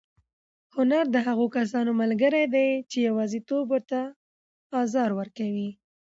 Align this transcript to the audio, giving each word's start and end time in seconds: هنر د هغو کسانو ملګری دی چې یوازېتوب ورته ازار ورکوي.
هنر 0.75 1.05
د 1.15 1.17
هغو 1.27 1.45
کسانو 1.57 1.91
ملګری 2.01 2.43
دی 2.55 2.69
چې 2.89 2.97
یوازېتوب 3.07 3.63
ورته 3.69 3.99
ازار 4.81 5.09
ورکوي. 5.19 5.69